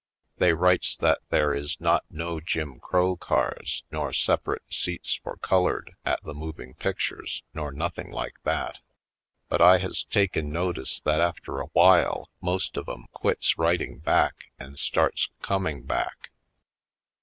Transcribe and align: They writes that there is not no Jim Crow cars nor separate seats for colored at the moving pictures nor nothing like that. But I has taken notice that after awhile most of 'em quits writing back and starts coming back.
They 0.39 0.55
writes 0.55 0.95
that 0.95 1.19
there 1.29 1.53
is 1.53 1.79
not 1.79 2.05
no 2.09 2.39
Jim 2.41 2.79
Crow 2.79 3.15
cars 3.17 3.83
nor 3.91 4.11
separate 4.13 4.63
seats 4.67 5.19
for 5.23 5.37
colored 5.37 5.91
at 6.03 6.23
the 6.23 6.33
moving 6.33 6.73
pictures 6.73 7.43
nor 7.53 7.71
nothing 7.71 8.09
like 8.09 8.33
that. 8.41 8.79
But 9.47 9.61
I 9.61 9.77
has 9.77 10.03
taken 10.05 10.51
notice 10.51 10.99
that 11.01 11.21
after 11.21 11.59
awhile 11.59 12.31
most 12.41 12.77
of 12.77 12.89
'em 12.89 13.09
quits 13.13 13.59
writing 13.59 13.99
back 13.99 14.45
and 14.57 14.79
starts 14.79 15.29
coming 15.43 15.83
back. 15.83 16.31